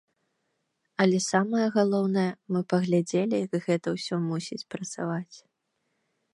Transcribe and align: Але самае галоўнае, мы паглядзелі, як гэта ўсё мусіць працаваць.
Але 1.03 1.19
самае 1.33 1.67
галоўнае, 1.75 2.25
мы 2.55 2.59
паглядзелі, 2.75 3.35
як 3.45 3.53
гэта 3.69 3.87
ўсё 3.99 4.15
мусіць 4.33 4.63
працаваць. 4.77 5.37